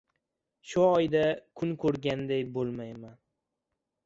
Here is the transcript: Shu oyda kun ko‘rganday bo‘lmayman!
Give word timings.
Shu 0.69 0.81
oyda 0.85 1.21
kun 1.61 1.75
ko‘rganday 1.85 2.43
bo‘lmayman! 2.57 3.15